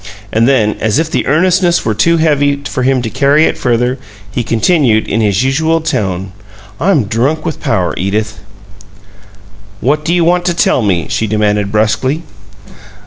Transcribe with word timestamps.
And 0.33 0.47
then, 0.47 0.77
as 0.79 0.97
if 0.97 1.11
the 1.11 1.27
earnestness 1.27 1.85
were 1.85 1.93
too 1.93 2.17
heavy 2.17 2.63
for 2.65 2.81
him 2.81 3.03
to 3.03 3.09
carry 3.11 3.45
it 3.45 3.55
further, 3.55 3.99
he 4.31 4.43
continued, 4.43 5.07
in 5.07 5.21
his 5.21 5.43
usual 5.43 5.79
tone, 5.79 6.31
"I'm 6.79 7.03
drunk 7.03 7.45
with 7.45 7.59
power, 7.61 7.93
Edith." 7.95 8.39
"What 9.79 10.03
do 10.03 10.11
you 10.15 10.25
want 10.25 10.43
to 10.45 10.55
tell 10.55 10.81
me?" 10.81 11.05
she 11.07 11.27
demanded, 11.27 11.71
brusquely. 11.71 12.23